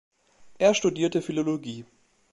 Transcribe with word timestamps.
Er 0.57 0.73
studierte 0.73 1.21
Philologie. 1.21 1.85